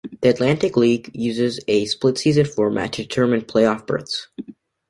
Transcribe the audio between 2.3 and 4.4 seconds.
format to determine playoff berths.